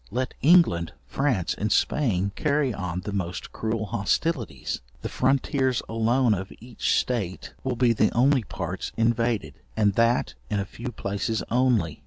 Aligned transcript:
Let 0.09 0.33
England, 0.41 0.93
France, 1.05 1.53
and 1.55 1.71
Spain 1.71 2.31
carry 2.35 2.73
on 2.73 3.01
the 3.01 3.11
most 3.13 3.51
cruel 3.51 3.85
hostilities, 3.85 4.81
the 5.03 5.09
frontiers 5.09 5.83
alone 5.87 6.33
of 6.33 6.51
each 6.59 6.97
state 6.97 7.53
will 7.63 7.75
be 7.75 7.93
the 7.93 8.11
only 8.11 8.41
parts 8.43 8.91
invaded, 8.97 9.59
and 9.77 9.93
that 9.93 10.33
in 10.49 10.59
a 10.59 10.65
few 10.65 10.91
places 10.91 11.43
only. 11.51 11.99